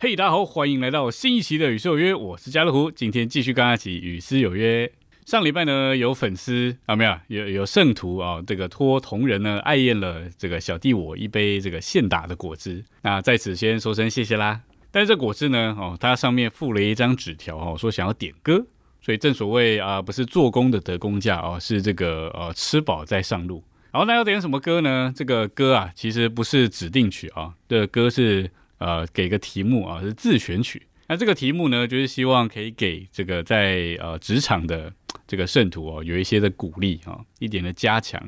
[0.00, 4.90] 嘿，大家好，欢迎来到新一期的《与诗有约》，我是家乐福，今天继续跟阿奇与诗有约。
[5.26, 14.62] 上礼拜呢，有粉丝啊，没有，有有圣徒啊，这个托同仁呢爱宴了这个小弟我一杯这个现打的果汁，那在此先说声谢谢啦。
[14.90, 18.64] 但是这果汁呢，哦，它上面附了一张纸条哦，说想要点歌，
[19.02, 23.62] 所以正所谓啊，不是做工的得工价哦，是这个呃吃饱再上路。
[23.98, 25.12] 好那要点什么歌呢？
[25.12, 28.48] 这个歌啊，其实不是指定曲啊，这个歌是。
[28.78, 30.80] 呃，给个题目啊，是自选曲。
[31.08, 34.92] 那这个题目呢，就是希望可以给这个在呃职场的
[35.26, 38.22] 这个圣徒哦，有一些的鼓励啊，一点的加强。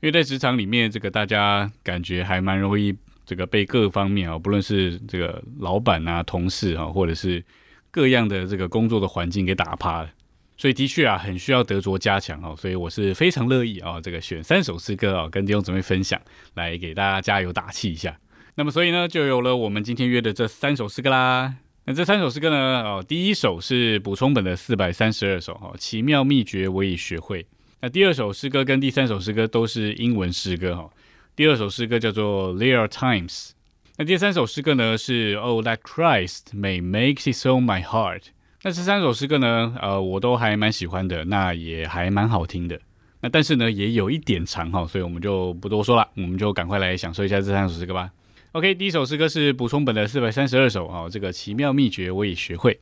[0.00, 2.94] 因为在职场里面，这个大家感觉还蛮容易
[3.26, 7.44] 这个被各方面啊，不论是这个老板啊、同事啊，或者是
[7.90, 10.10] 各样的这个工作的环境给打趴了。
[10.58, 12.54] 所以的确啊，很需要德卓加强哦。
[12.58, 16.20] 所以我是非常乐意啊，这个选三首诗歌啊，跟弟兄姊妹分享，
[16.54, 18.18] 来给大家加油打气一下。
[18.56, 21.54] 那么，所以呢，就有了我们今天约的这三首诗歌啦。
[21.84, 27.46] 那这三首诗歌呢，哦，第一首是补充本的四百三十二首，哈，奇妙秘诀我已学会。
[27.80, 30.90] 那第二首诗歌跟第三首诗歌都是英文诗歌，哈。
[31.36, 33.50] 第二首诗歌叫做 There are times。
[33.96, 38.22] 那第三首诗歌呢是 Oh that Christ may make His own my heart。
[38.68, 42.78] 那这三首诗歌呢，呃，我都还蛮喜欢的，那也还蛮好听的。
[43.22, 48.10] 那但是呢，也有一点长，哈，所以我们就不多说了，我们就赶快来享受一下这三首诗歌吧。
[48.52, 52.78] OK，第一首诗歌是补充本的四百三十二首啊，这个奇妙秘诀我也学会。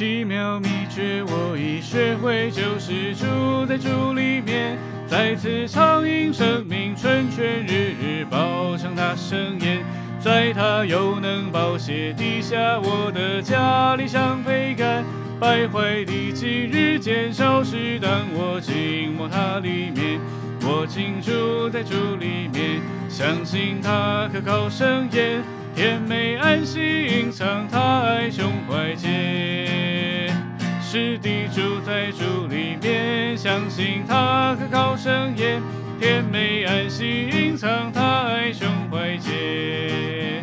[0.00, 9.84] 奇妙秘诀我已学会，就是住在主里面，再次畅饮生命春泉，日日饱尝他盛宴。
[10.18, 15.04] 在他又能保血底下，我的家里像肥甘，
[15.38, 18.00] 败坏的几日渐消失。
[18.00, 20.18] 当我静默他里面，
[20.62, 22.80] 我竟住在主里面，
[23.10, 25.42] 相信他可靠圣言，
[25.76, 29.99] 甜美安息隐藏他爱胸怀间。
[30.92, 35.62] 是地住在主里面，相信他可靠圣言，
[36.00, 40.42] 甜美安息隐藏他爱胸怀间。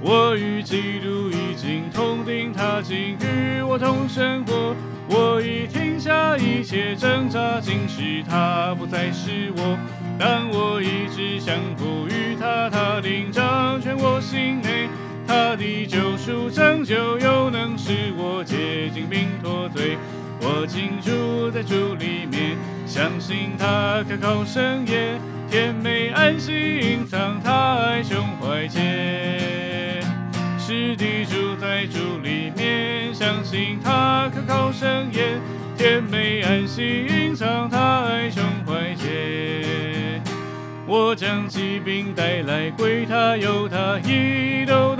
[0.00, 4.74] 我与基督已经同定，他竟与我同生活。
[5.08, 9.78] 我已停下一切挣扎，今时他不再是我。
[10.18, 14.88] 但我一直相服于他，他领掌权我心内。
[15.28, 19.98] 他的救赎拯救，又能使我洁净并脱罪。
[20.40, 22.56] 我竟住在主里面，
[22.86, 30.00] 相信他可靠圣言，甜美安息隐藏他爱胸怀间。
[30.58, 35.38] 是的住在主里面，相信他可靠圣言，
[35.76, 40.22] 甜美安息隐藏他爱胸怀间。
[40.86, 44.96] 我将疾病带来归他，由他一斗。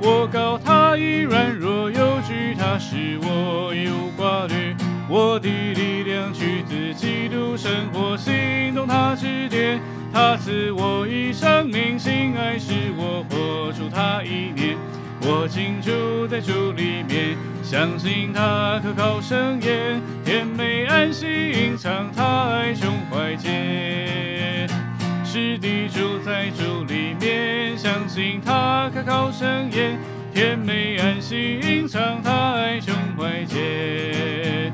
[0.00, 4.74] 我告他已软弱有惧，他使我有挂虑。
[5.08, 9.80] 我的力量取自基督，生活行动他指点。
[10.12, 14.76] 他赐我一生命，心爱使我活出他一念。
[15.20, 24.37] 我竟住在主里面，相信他可靠圣言，甜美安息隐藏他爱胸怀间。
[25.38, 29.96] 是地住在主里面，相信他可靠圣言，
[30.34, 34.72] 甜美安息隐藏他爱胸怀间。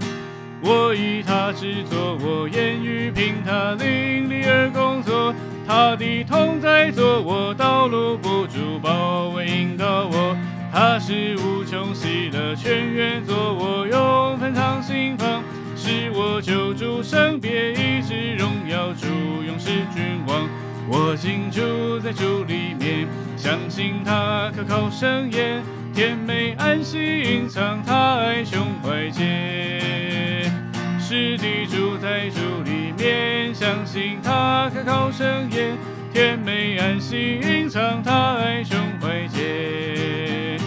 [0.63, 5.35] 我以他之作，我言语凭他灵力而工作。
[5.67, 10.35] 他的同在做我道路不住，包围引导我。
[10.73, 15.43] 他是无穷喜乐泉源，做我永分藏心房，
[15.87, 19.07] 是我救主圣别，一直荣耀主
[19.47, 20.49] 永世君王。
[20.89, 23.07] 我竟住在主里面，
[23.37, 30.51] 相信他可靠圣言，甜美安息隐藏他爱胸怀间。
[30.99, 35.77] 是地住在主里面，相信他可靠圣言，
[36.15, 40.59] 甜美安息隐藏他爱胸怀间。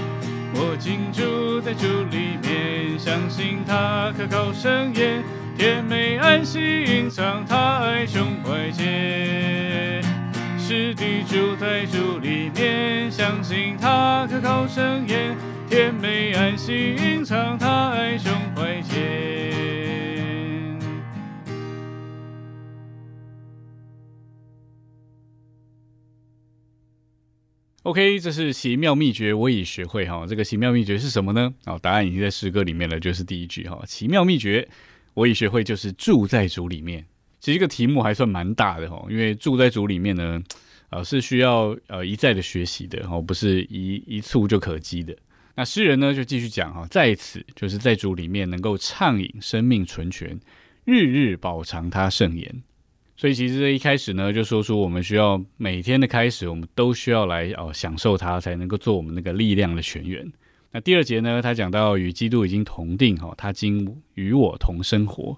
[0.53, 2.16] 我竟住在主里面，
[3.07, 5.23] 相信他可靠圣言，
[5.57, 10.03] 甜美安息隐藏他爱胸怀间。
[10.59, 15.37] 是地主在主里面，相信他可靠圣言，
[15.69, 19.46] 甜美安息隐藏他爱胸怀间。
[27.87, 30.25] OK，这是奇妙秘诀，我已学会哈。
[30.27, 31.53] 这个奇妙秘诀是什么呢？
[31.67, 33.81] 哦，答案已经在诗歌里面了，就是第一句哈。
[33.87, 34.67] 奇妙秘诀，
[35.13, 37.05] 我已学会，就是住在主里面。
[37.39, 40.43] 其实这个题目还算蛮大的哈，因为住在主里面呢，
[40.89, 45.15] 呃，是需要呃一再的学习的哦，不是一一蹴就可及的。
[45.55, 50.37] 那诗人呢就继续讲哈，在此就是在主里面能够畅饮生命纯泉，
[50.83, 52.53] 日日饱尝他圣言。
[53.17, 60.31] 所以其实一开始呢，就说出我们需要每天的开始，我们都需要来哦享受它，才能够做我们那个力量的泉源。
[60.71, 65.35] 那第二节呢，他讲到与基督已经同定哈，他今与我同生活，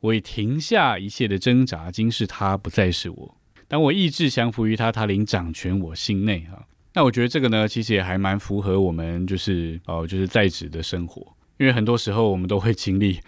[0.00, 3.34] 我已停下一切的挣扎，今是他不再是我。
[3.66, 6.66] 当我意志降服于他，他领掌权我心内哈。
[6.92, 11.26] 那我觉得这个呢，其实也还蛮符合我们就是哦就是在职的生活，
[11.56, 13.20] 因为很多时候我们都会经历。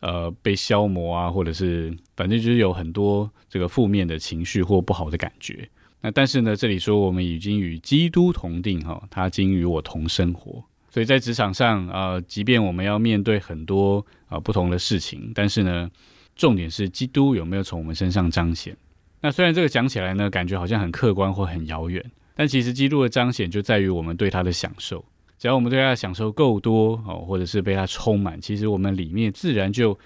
[0.00, 5.68] 呃，被消磨啊，或者是反正就是有很多这个负面的情绪或不好的感觉。
[6.00, 10.62] 那但是呢，这里说我们已经与基督同定哈，他经与我同生活。
[10.90, 15.90] 所以在职场上啊，即便我们要面对很多啊不同的事情，但是呢，
[16.36, 18.76] 重点是基督有没有从我们身上彰显。
[19.20, 22.04] 那虽然这个讲起来呢，感觉好像很客观或很遥远，
[22.36, 25.04] 但其实基督的彰显就在于我们对他的享受。
[25.38, 29.96] 只要我们对它的享受够多哦，或者是被它充满，其实我们里面自然就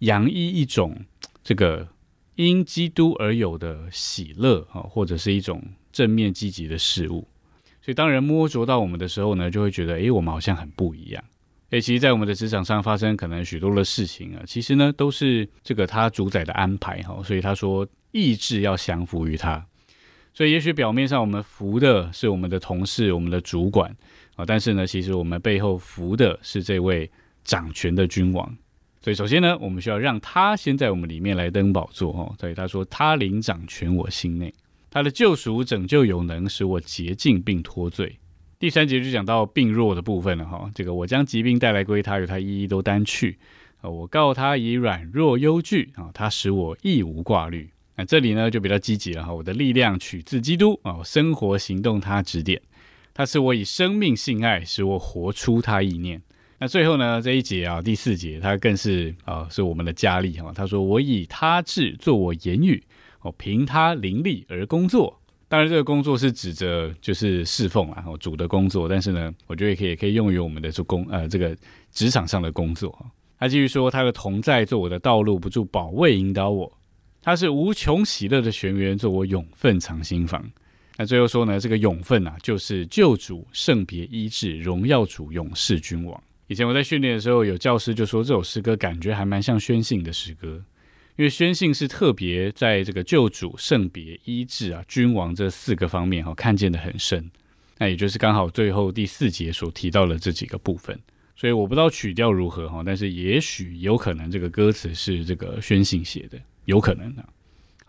[0.00, 0.96] 洋溢一种
[1.44, 1.86] 这个
[2.34, 7.28] 因基督而有的喜乐啊，或者是一种正面积极的事物。
[7.80, 11.24] 所以当人摸着到我们的时候呢，就会觉得诶，我们好像很不一样。
[11.70, 17.22] 诶，其实，在我们的职场上发生可能许多的事情啊，其实呢都是这个他主宰的安排哈。
[17.22, 19.64] 所以他说意志要降服于他。
[20.34, 23.96] 所以也许表面上我们服的是我们的同事、我们的主管。
[24.46, 27.10] 但是呢，其实我们背后服的是这位
[27.44, 28.56] 掌权的君王，
[29.02, 32.34] 所以首先呢，我们需要让他先在我们里面来登宝座哦。
[32.38, 34.52] 所以他说：“他领掌权我心内，
[34.90, 38.18] 他的救赎拯救有能，使我洁净并脱罪。”
[38.60, 40.70] 第三节就讲到病弱的部分了哈。
[40.74, 43.38] 这个我将疾病带来归他，与他一一都担去
[43.80, 43.88] 啊。
[43.88, 47.70] 我告他以软弱忧惧啊，他使我亦无挂虑。
[47.96, 49.32] 那这里呢就比较积极了哈。
[49.32, 52.60] 我的力量取自基督啊，生活行动他指点。
[53.20, 56.18] 他是我以生命性爱，使我活出他意念。
[56.58, 60.50] 那最后呢，这一节啊，第四节，他更是啊，是我们的佳丽哈。
[60.54, 62.82] 他说：“我以他志做我言语，
[63.20, 65.14] 哦，凭他灵力而工作。
[65.48, 68.88] 当然，这个工作是指着就是侍奉啊，主的工作。
[68.88, 71.54] 但是呢，我觉得也可以可以用于我们的做工呃这个
[71.92, 72.98] 职场上的工作。
[73.38, 76.72] 他继续说：他的同在做我的道路，不住保卫引导我。
[77.20, 80.42] 他是无穷喜乐的泉源，做我永分藏心房。”
[81.00, 86.22] 那最后说呢，这个永分啊，就是救主圣别医治荣耀主永世君王。
[86.46, 90.62] 以前我在训练的时候，有教师就说这首诗歌感觉还蛮像宣信的诗歌，
[91.16, 97.30] 因为宣信是特别在这个救主圣别医治啊君王这四个方面哈看见的很深。
[97.78, 101.00] 那也就是刚好最后第四节所提到的这几个部分。
[101.34, 107.24] 所以我不知道曲调如何哈，但是也许有可能这个歌词是这个宣信写的，有可能啊。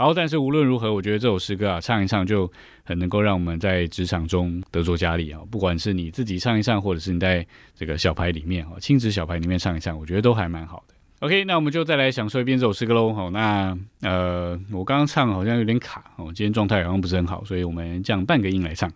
[0.01, 2.51] 然后，但是无论如何，我觉得这首诗歌啊，唱一唱就
[2.83, 5.39] 很能够让我们在职场中得着加力啊。
[5.51, 7.45] 不管是你自己唱一唱，或者是你在
[7.75, 10.95] 这个小牌里面哈，亲子小牌里面唱一唱，我觉得都还蛮好的。
[11.19, 13.13] OK，那我们就再来享受一遍这首诗歌喽。
[13.13, 18.91] 好，那呃，我刚刚唱好像有点卡哦，今天状态好像不是很好，所以我们降半个音来唱。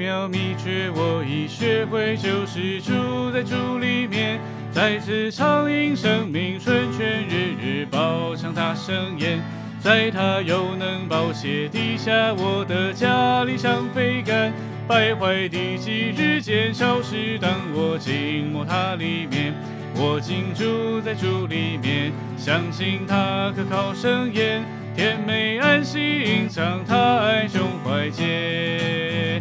[0.00, 4.40] 妙秘诀我已学会，就是住在主里面，
[4.72, 9.38] 再次畅饮生命春泉，日日饱尝他盛宴，
[9.78, 14.50] 在他又能保血地下我的家里像飞干，
[14.88, 19.52] 败坏地基日渐消失，当我静默他里面，
[19.94, 24.64] 我竟住在主里面，相信他可靠圣言，
[24.96, 29.38] 甜美安息隐藏他爱胸怀间。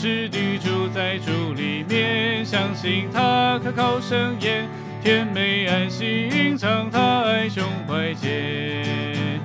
[0.00, 4.68] 是地住在主里面，相信他可靠圣言，
[5.02, 9.40] 甜美安息隐藏他爱胸怀间。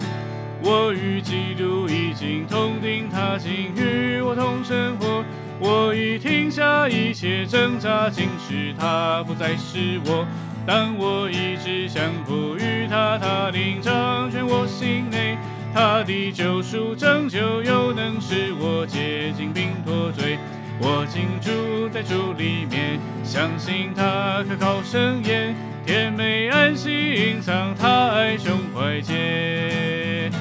[0.62, 5.26] 我与基督已经同定，他今与我同生活。
[5.60, 10.24] 我已停下一切挣扎，今时他不再是我。
[10.68, 15.36] 当我一直降服于他，他领掌权我心内。
[15.74, 20.38] 他的救赎拯救又能使我洁净并脱罪，
[20.80, 30.32] 我竟住在主里面，相信他可靠圣言，甜美安息隐藏他爱胸怀间。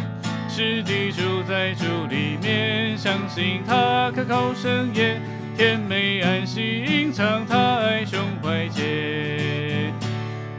[0.48, 5.18] 是地住在主里面，相信他可靠圣言，
[5.56, 9.94] 甜美安息隐藏他爱胸怀间。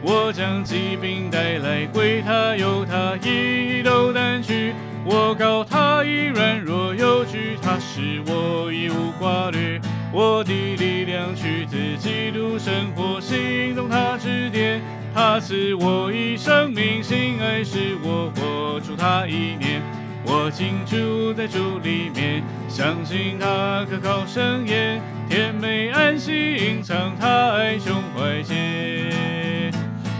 [0.02, 0.34] 我。
[0.34, 3.73] 将疾病带来，归他由他医。
[5.06, 9.80] 我告他已软弱有惧，他使我一无挂虑。
[10.14, 14.82] 我的力量取自基督生活，行动他指点。
[15.14, 19.82] 他赐我一生命，心爱使我活出他意念。
[20.26, 29.12] 我竟住在主里面，相信他可靠圣言，甜美安息隐藏他爱胸怀间。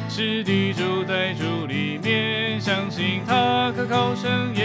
[0.10, 4.63] 是地住在主里面，相信他可靠圣言，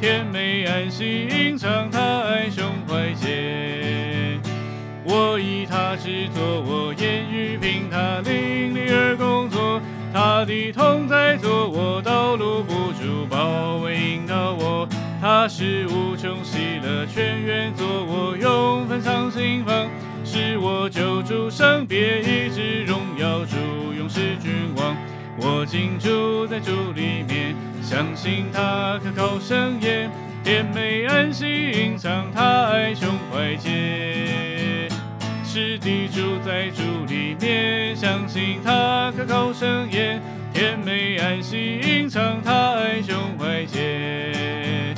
[0.00, 4.38] 甜美安心藏他爱胸怀间。
[5.04, 9.80] 我以他制作，我言语凭他灵力而工作。
[10.12, 14.88] 他的同在做我道路不住，包围引导我。
[15.20, 19.88] 他是无穷喜乐泉源，做我永分藏心房，
[20.24, 23.56] 是我救主圣别一直荣耀主
[23.96, 24.94] 勇士君王。
[25.38, 27.54] 我竟住在主里面，
[27.88, 30.10] 相信他可靠圣言，
[30.42, 34.90] 甜美安息隐藏他爱胸怀间。
[35.44, 40.20] 是地住在主里面，相信他可靠圣言，
[40.52, 44.92] 甜美安息隐藏他爱胸怀间。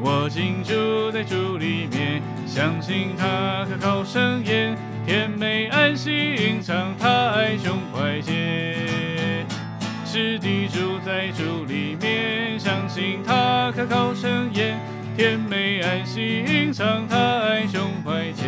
[0.00, 4.74] 我竟住在主里面，相信他可靠圣言，
[5.04, 8.81] 甜美安息隐藏他爱胸怀间。
[10.12, 14.78] 是地住在主里面，相信他可靠圣言，
[15.16, 18.44] 甜美安息隐藏他爱胸怀间。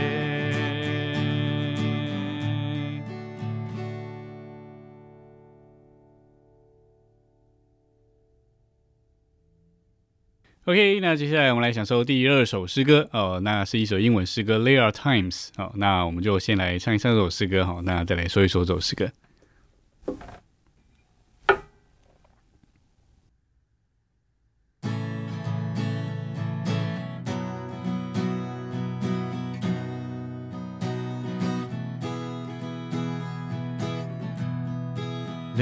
[10.66, 19.10] OK，那接下来我们来享受第二首诗歌哦，那是一首英文诗歌《There Are Times》好，那我们就先来唱一唱这首诗歌哈，那再来说一说这首诗歌。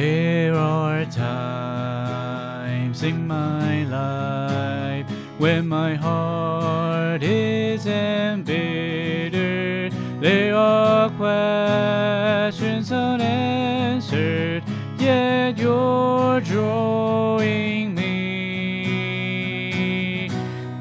[0.02, 5.06] There are times in my life
[5.38, 9.92] when my heart is embittered.
[10.20, 14.64] There are questions unanswered,
[14.98, 19.20] yet you're drawing me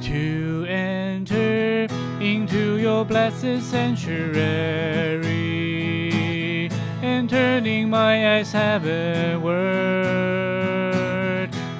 [0.01, 1.87] to enter
[2.19, 5.21] into your blessed sanctuary
[7.03, 9.51] and turning my eyes heavenward.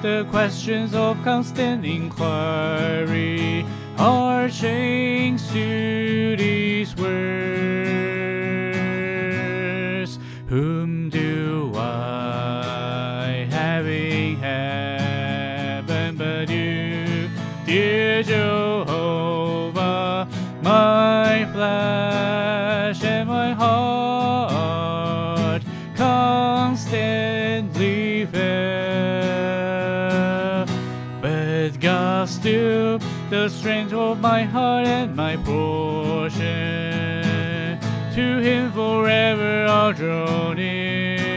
[0.02, 3.66] The questions of constant inquiry
[3.98, 7.12] are changed to these words.
[10.48, 17.28] Whom do I have in heaven but you,
[17.64, 20.26] dear Jehovah,
[20.62, 22.31] my flesh
[32.42, 32.98] still
[33.30, 36.32] the strength of my heart and my portion.
[38.16, 41.30] To Him forever I'll draw near.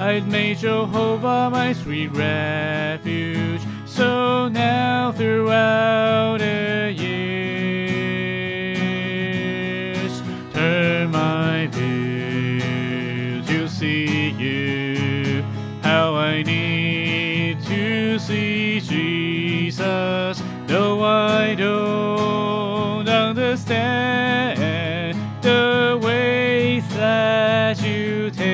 [0.00, 3.60] I'd made Jehovah my sweet refuge.
[3.86, 7.05] So now throughout the years,
[21.56, 24.58] don't understand
[25.42, 28.46] the ways that you take.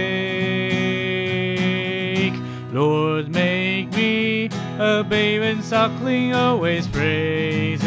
[2.72, 7.82] Lord, make me a babe and suckling, always praising,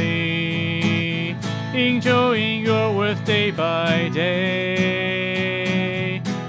[1.74, 5.46] enjoying your worth day by day.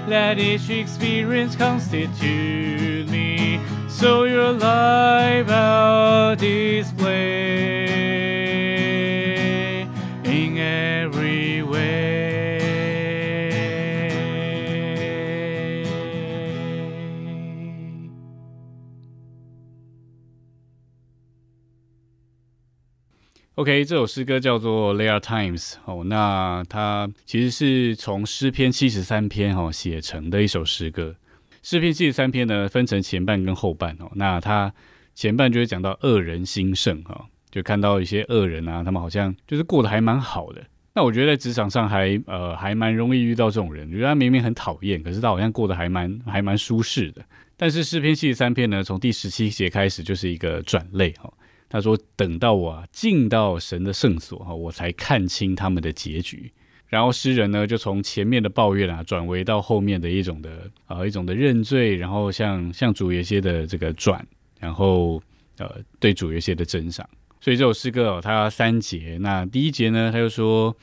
[0.07, 7.46] Let each experience constitute me, so your life I'll display
[23.57, 31.15] OK，这首诗歌叫做《There Are Times》哦，那它其实是从诗篇七十三篇哦写成的一首诗歌。
[31.63, 34.11] 诗篇七十三篇呢，分成前半跟后半哦。
[34.13, 34.71] 那它
[35.15, 40.63] 前半就会讲到恶人兴盛哈，就看到一些恶人啊，他们好像就是过得还蛮好的。
[40.93, 47.25] 那我觉得在职场上还呃还蛮容易遇到这种人，觉得他明明很讨厌，可是他好像过得还蛮还蛮舒适的。
[47.57, 51.33] 但是诗篇七十三篇呢，从第十七节开始就是一个转类哈。
[51.69, 56.51] 他说：“等到我进到神的圣所哈，我才看清他们的结局。”
[56.87, 64.25] 然后诗人呢，就从前面的抱怨啊，转为到后面的一种的呃一种的认罪，然后向向主有些的这个转，
[64.57, 65.21] 然后
[65.57, 65.69] 呃
[65.99, 67.05] 对主有些的真赏。
[67.41, 69.17] 所以这首诗歌哦，它三节。
[69.19, 70.73] 那第一节呢，他就说：“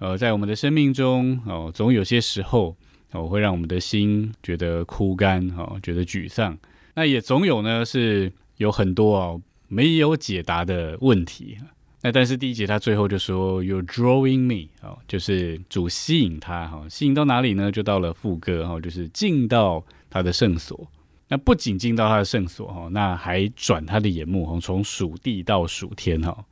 [0.00, 2.76] 呃，在我们的生命中哦，总有些时候
[3.12, 6.58] 哦，会让我们的心觉得枯干哦，觉得沮丧。
[6.94, 9.40] 那也总有呢，是有很多哦
[9.72, 11.56] 没有解答的问题。”
[12.04, 17.70] 那但是第一节他最后就说 You're drawing me 哦，就是主吸引他哈，吸引到哪里呢？
[17.70, 20.90] 就到了副歌哈，就是进到他的圣所。
[21.28, 26.44] 那不仅进到他的圣所哈，那还转他的眼目哈，从属地到属天哈。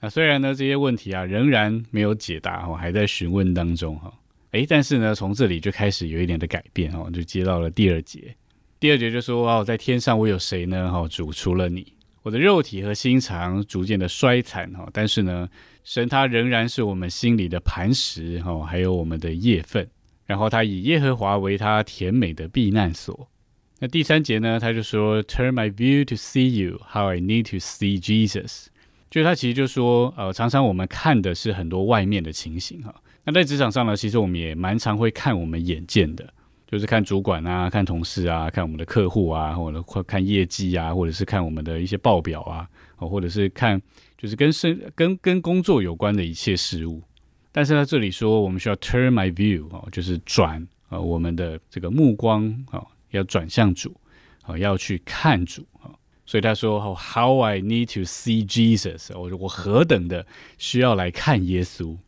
[0.00, 4.12] 那虽然呢这些问题啊仍然没有解答哈，还在询问当中哈。
[4.52, 8.32] 诶，但是呢从这里就开始有一点的改变哈，就接到了第二节。
[8.78, 10.92] 第二节就说哦，在天上我有谁呢？
[10.92, 11.92] 哈，主除了你。
[12.22, 15.48] 我的肉体和心肠逐渐的衰残哈，但是呢，
[15.82, 19.88] 神他仍然是我们心里的磐石哈，还有我们的业份。
[20.24, 23.28] 然后他以耶和华为他甜美的避难所。
[23.80, 28.66] 那第三节呢，他就说，Turn my view to see you, how I need to see Jesus。
[29.10, 32.94] 就是他其实就说，呃，常常我们看的是很多外面的情形哈。
[33.24, 36.32] 那在职场上呢，其实我们也蛮常会看我们眼见的。
[36.72, 43.78] 就是看主管啊，看同事啊，看我们的客户啊，或者看业绩啊，或者是看我们的一些报表啊，或者是看
[44.16, 47.02] 就是跟生跟跟工作有关的一切事物。
[47.52, 53.94] 但是他这里说，我们需要 turn my view 哦，就是转啊我们的这个目光啊，要转向主
[54.40, 55.92] 啊，要去看主啊。
[56.24, 60.24] 所以他说，How I need to see Jesus，我我何等的
[60.56, 61.98] 需要来看耶稣。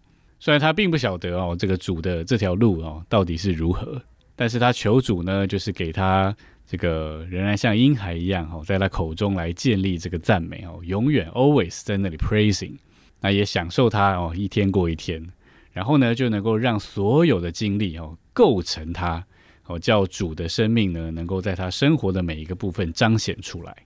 [0.41, 4.01] 虽然他并不晓得哦，这个主的这条路哦到底是如何。
[4.37, 6.35] 但是他求主呢，就是给他
[6.67, 12.75] 这个仍然像婴孩一样哈，在他口中来建立这个赞美哦，永远 always 在那里 praising，
[13.21, 15.25] 那也享受他哦，一天过一天，
[15.73, 19.25] 然后呢就能够让所有的经历哦构成他
[19.67, 23.77] 哦，叫主的生命呢能够在他生活的每一个部分彰显出来。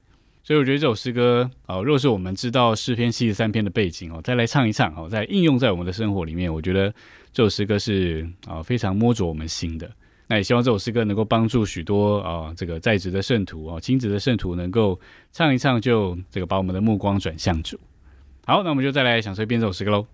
[0.42, 6.90] 所以我觉得这首诗歌哦，若是我们知道诗篇七十三篇的背景哦，再来唱一唱哦，再应用在我们的生活里面，我觉得
[7.32, 9.90] 这首诗歌是啊非常摸着我们心的。
[10.30, 15.00] 那也希望这首诗歌能够帮助许多啊，这个在职的圣徒啊，亲子的圣徒能够
[15.32, 17.80] 唱一唱，就这个把我们的目光转向主。
[18.44, 20.06] 好，那我们就再来享受一遍这首诗歌喽。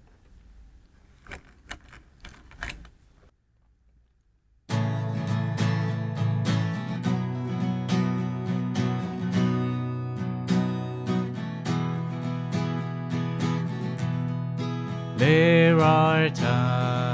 [15.17, 17.14] There are times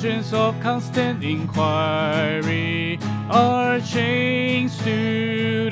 [0.00, 5.68] questions of constant inquiry are changed to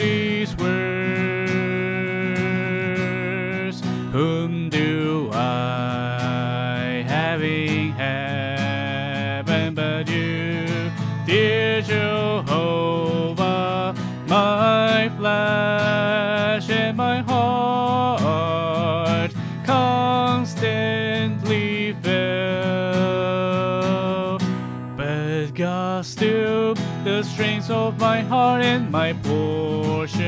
[27.17, 30.21] the strength of my heart and my portion.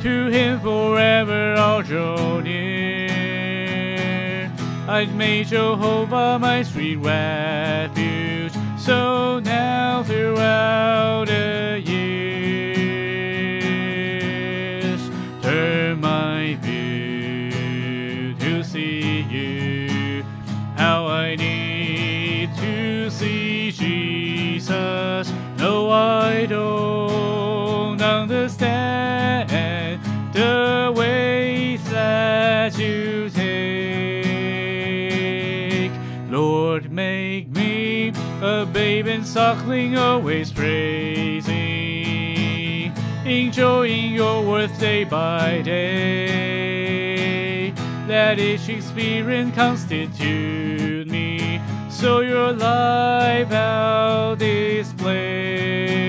[0.00, 3.70] To him forever I'll draw near.
[4.88, 12.07] I've made Jehovah my sweet refuge, so now throughout the years,
[38.42, 41.52] a babe and suckling, always praising,
[43.24, 46.98] enjoying your worth day by day.
[48.06, 51.60] Let each experience constitute me.
[51.90, 56.07] So your life I'll display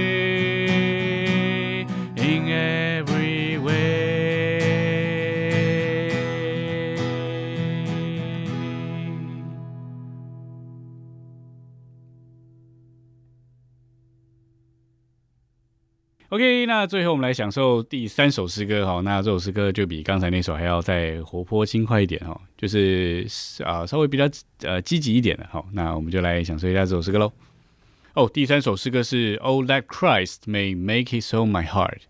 [16.40, 19.02] OK，那最后我们来享受第三首诗歌哈。
[19.02, 23.28] 那这首诗歌就比刚才那首还要再活泼轻快一点哈，就是
[23.66, 24.24] 啊稍微比较
[24.62, 25.62] 呃积极一点的哈。
[25.74, 27.30] 那我们就来享受一下这首诗歌喽。
[28.14, 32.04] 哦，第三首诗歌是 Oh that Christ may make His own my heart。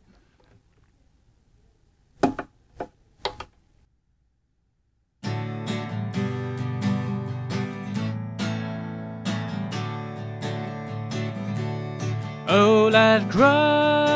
[12.47, 14.08] Oh, that Christ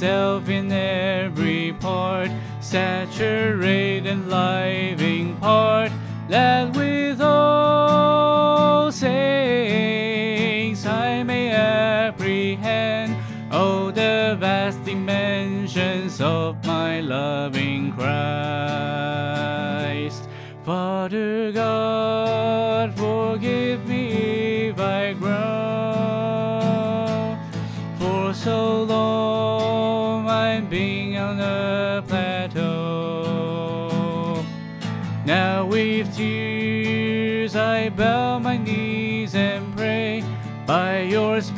[0.00, 5.92] spread in every part, saturate and living part,
[6.28, 13.14] that with all saints I may apprehend
[13.52, 18.10] all the vast dimensions of my loving Christ.
[20.64, 22.29] Father God,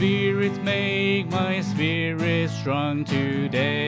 [0.03, 3.79] spirit make my spirit strong today.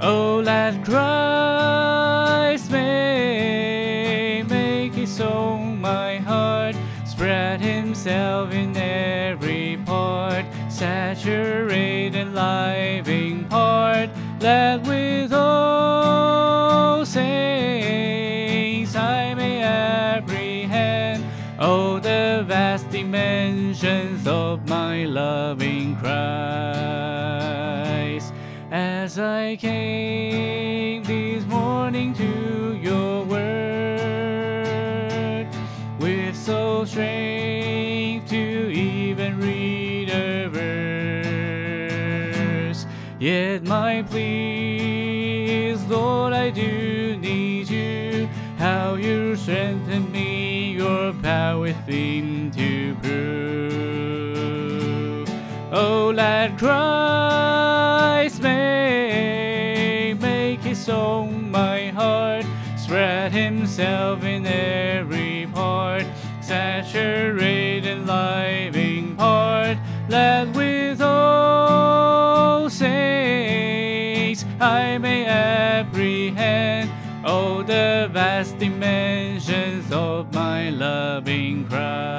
[0.00, 12.14] Oh, let Christ may make his own my heart, spread himself in every part, saturate
[12.14, 14.08] and living part,
[14.38, 15.43] that with all
[23.14, 26.14] dimensions of my loving Christ.
[28.72, 33.46] As I came this morning to your word
[36.00, 40.48] with so strength to even read a
[42.68, 42.84] verse,
[43.20, 48.28] yet my plea is, Lord, I do need you.
[48.58, 52.50] How you strengthen me, your power within
[55.76, 62.44] Oh, let Christ may make his own my heart,
[62.76, 66.06] spread himself in every part,
[66.40, 76.90] saturate and living part, let with all saints I may apprehend
[77.24, 82.13] all the vast dimensions of my loving Christ.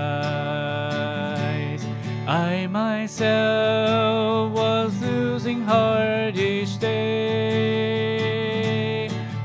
[2.76, 7.48] Myself was losing heart each day.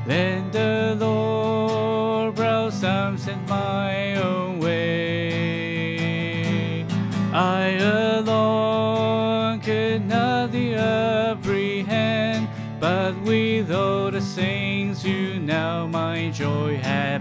[0.05, 5.65] Then the Lord brought some sent my own way.
[7.31, 12.49] I alone could not apprehend,
[12.81, 17.20] but with all the saints you now my joy have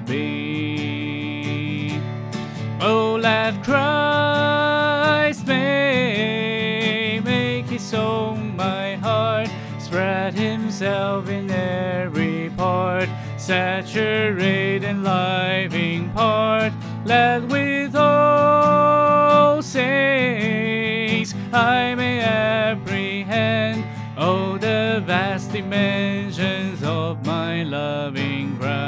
[10.81, 16.73] himself in every part, saturate and living part,
[17.05, 23.85] let with all saints I may apprehend
[24.17, 28.81] all the vast dimensions of my loving Christ.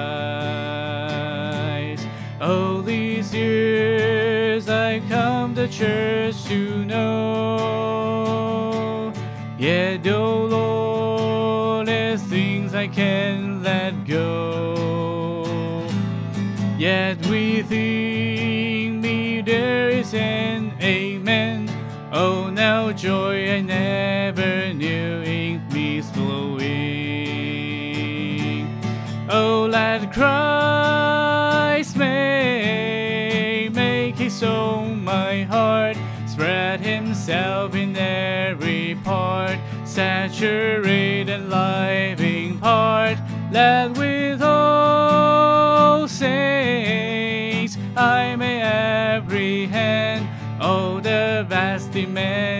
[2.40, 7.91] All these years I come to church to know,
[12.82, 15.86] I can't let go.
[16.76, 21.70] Yet within me there is an amen.
[22.12, 26.66] Oh, now joy I never knew in me is flowing.
[29.30, 41.28] Oh, let Christ may make his own my heart, spread himself in every part, saturate
[41.28, 42.31] and living
[43.52, 50.26] that with all saints I may apprehend
[50.60, 52.51] all the vast dimensions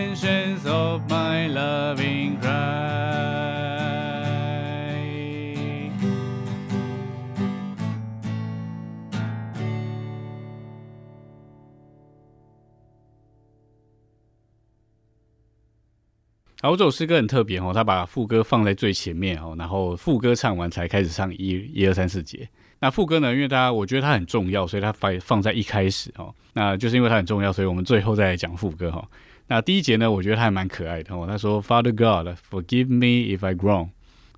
[16.63, 22.47] 然后这首诗歌很特别哦，他把副歌放在最前面哦，然后副歌唱完才开始唱一、一二三四节。
[22.79, 26.33] 那副歌呢，因为大家我觉得它很重要，所以它放放在一开始哦。
[26.53, 29.05] 那就是因为它很重要，所以我们最后再来讲副歌哈。
[29.47, 31.25] 那第一节呢，我觉得它还蛮可爱的哦。
[31.27, 33.89] 他说：“Father God, forgive me if I groan。”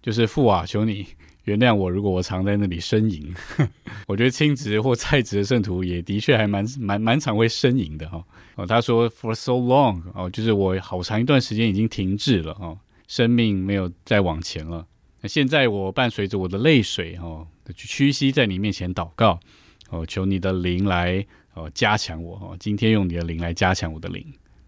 [0.02, 1.06] 就是父啊，求你。
[1.46, 3.34] 原谅我，如果我常在那里呻吟。
[4.08, 8.24] 我觉得亲职或在职的圣徒也的确还蛮蛮蛮常会呻吟的哈。
[8.56, 12.78] 哦，他说 For so long 哦，就是我好长一段时间已经停滞了哦，
[13.08, 14.86] 生命没有再往前了。
[15.22, 19.40] 那现在我伴随着我的泪水哦，屈膝在你面前祷告
[19.90, 24.26] 哦，求你的灵来哦加强我哦，今天用你的灵来加强我的灵。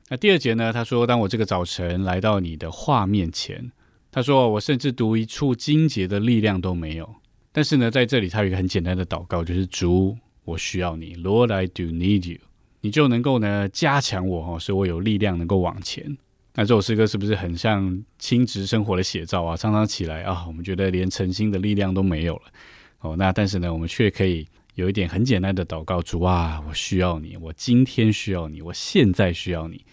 [0.10, 0.72] 那第二节呢？
[0.72, 3.72] 他说，当我这个早晨来到你的画面前。
[4.12, 7.16] 他说：“我甚至读一处经节的力量都没有。
[7.52, 12.40] 但是呢，在这里他有一个很简单的祷告，就是主，我需要你，Lord I do need you，
[12.82, 16.18] 你就能够呢加强我哦，使我有力量能够往前。
[16.54, 19.56] 那这首诗歌是不是很像亲职生活的写照啊？
[19.56, 22.44] 常常起来啊，我们觉得连诚心的力量都没有了
[23.02, 23.16] 哦。
[23.16, 29.84] 那但是呢，我们却可以有一点很简单的祷告：主啊，我需要你，我今天需要你，我现在需要你，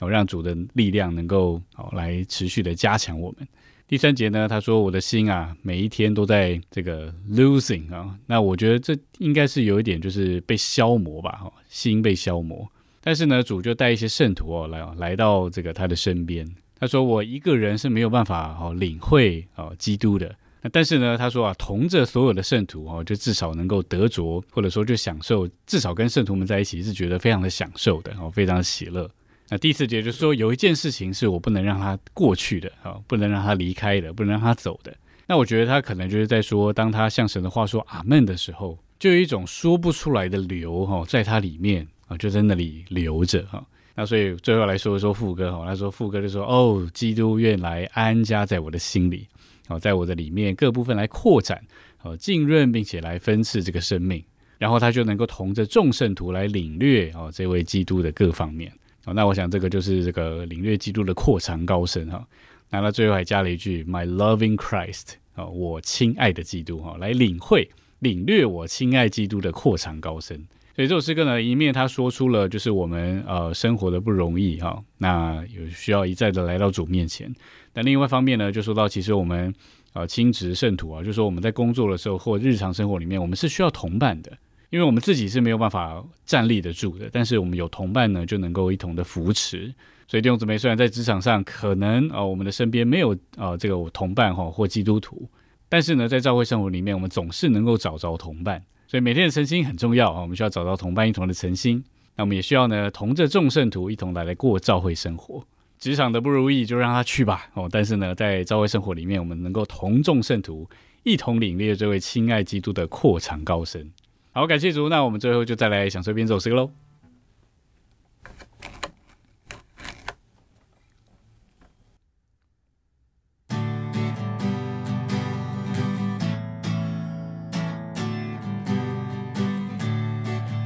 [0.00, 3.46] 哦，让主的力量能够哦来持续的加强我们。”
[3.86, 8.18] 第三节呢，他说：“我的心啊，每一天都在这个 losing 啊。
[8.26, 12.66] 那我觉得这应该是有一点，就是被消磨吧，哈，心被消磨。
[13.02, 16.48] 但是呢，主就带一些圣徒哦来来到这个他的身边。
[16.80, 20.34] 他说：我一个人是没有办法哦领会哦基督的。
[20.62, 29.08] 那但是呢，他说啊，同着所有的圣徒哦，就至少能够得着，或者说就享受，至少跟圣徒们在一起是觉得非常的享受的哦，非常的喜乐。”
[29.54, 34.92] 那第四节就是说，有一件事情是我不能让他过去的，啊，不能让他离开的，不能让他走的。
[35.28, 43.64] 那我觉得他可能就是在说，当他向神的话说阿门的时候，就有一种说不出来的流哈，在他里面啊，就在那里流着哈。
[43.94, 49.24] 那所以最后来说一说副歌哈，他说副歌就说哦，基督愿来安家在我的心里，
[49.68, 51.64] 哦，在我的里面各部分来扩展，
[52.02, 54.20] 哦，浸润并且来分赐这个生命，
[54.58, 58.72] 然后他就能够同着众圣徒来领略哦，这位基督的各方面。
[59.04, 62.26] 哦，那我想这个就是这个领略基督的扩长高深哈。
[62.70, 70.46] 那他最后还加了一句 “My loving Christ” 啊，我亲爱的基督哈，来领会、领略我亲爱基督的扩长高深。
[70.74, 77.32] 所以这首诗歌呢，一面他说出了就是我们呃生活的不容易哈，那有需要一再的来到主面前。
[77.72, 79.54] 但另外一方面呢，就说到其实我们
[79.92, 84.32] 呃亲职圣徒啊，就说我们在工作的时候或日常生活里面，我们是需要同伴的。
[84.70, 89.72] 因为我们自己是没有办法站立得住的，但是我们有同伴呢，就能够一同的扶持。
[90.06, 95.28] 所以弟兄姊妹，虽然在职场上可能啊，我们的身边没有啊这个同伴哈或基督徒，
[95.68, 98.62] 但是呢，在教会生活里面，我们总是能够找着同伴。
[98.86, 101.82] 所以每天的诚心很重要啊，我们需要找到同伴一同的诚心。
[102.16, 105.44] 那我们也需要呢，同着众圣徒一同来来过教会生活。
[105.78, 110.68] 职场的不如意就让他去吧哦，但是呢，在教会生活里面，我们能够同众圣徒
[111.02, 113.90] 一同领略这位亲爱基督的阔长高深。
[114.33, 114.89] 好，感谢主。
[114.89, 116.71] 那我们最后就再来享受边走诗歌喽。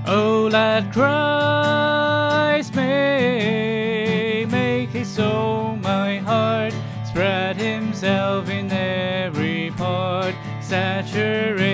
[0.06, 6.74] Oh, let Christ may make his soul my heart
[7.06, 11.67] spread himself in every part, saturate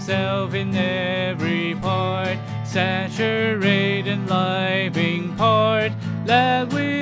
[0.00, 5.92] Himself in every part, saturate living part,
[6.24, 6.99] let with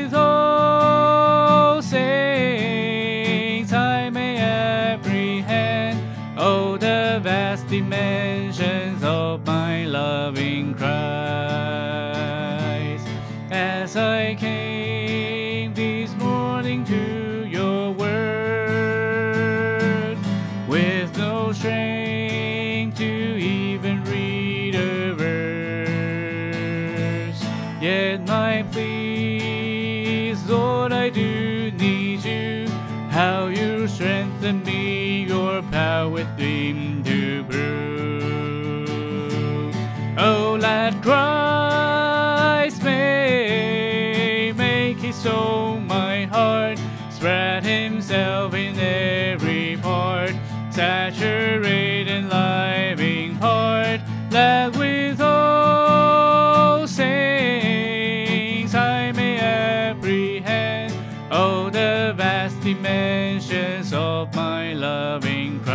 [62.78, 65.74] dimensions of my loving Christ.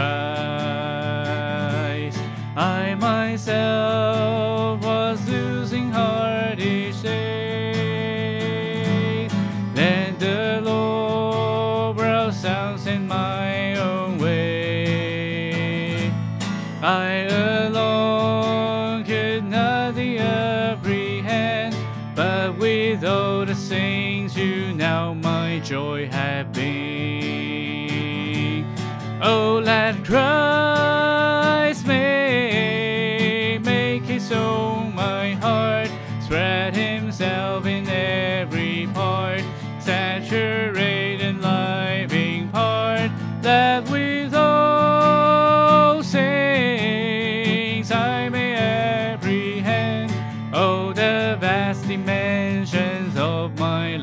[2.55, 4.81] I myself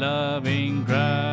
[0.01, 1.30] loving crowd.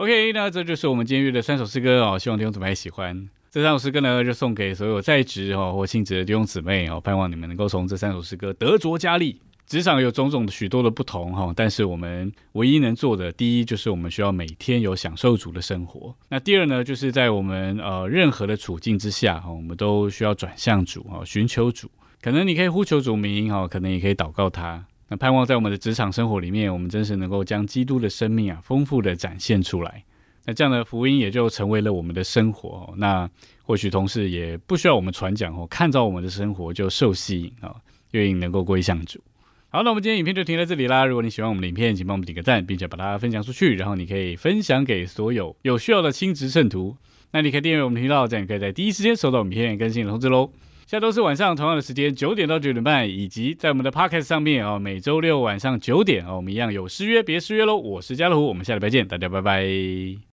[0.00, 3.28] OK，那这就是我们今天约的三首诗歌哦，希望弟兄姊妹喜欢。
[3.50, 9.38] 这三首诗歌呢，就送给所有在职哦或性质的弟兄姊妹哦，盼望你们能够从这三首诗歌得着加力。
[9.66, 16.16] 职场有种种的许多的不同哈，但是我们唯一能做的，第一就是我们需要每天有享受主的生活。
[16.30, 21.90] 那第二呢，就是在我们呃任何的处境之下哈，我们都需要转向主啊，寻求主。
[22.22, 24.86] 可能你可以呼求主名哈，可能也可以祷告他。
[25.10, 30.04] 那盼望在我们的职场生活里面，我们真是能够将基督的生命啊，丰富的展现出来。
[30.46, 32.94] 那这样的福音也就成为了我们的生活。
[32.96, 33.28] 那
[33.64, 37.74] 或许同事也不需要我们传讲哦，看到我们的生活就受吸引啊，
[38.12, 39.20] 愿意能够归向主。
[39.68, 41.04] 好，那我们今天影片就停在这里啦。
[41.04, 46.96] 如果你喜欢我们的影片，请帮我们点个赞，并且把它分享出去，然后你可以分享给所有有需要的亲职圣徒。
[47.32, 50.50] 那你可以订阅我们的频道，这样你可以在第一时间收到我们影片更新的通知喽。
[50.90, 57.76] 下周四晚上同样的时间九点到九点半，以及在我们的 Podcast 上面哦，每周六晚上九点哦，我们一样有失约别失约喽。
[57.76, 60.20] 我是家乐虎，我们下礼拜见，大家拜拜。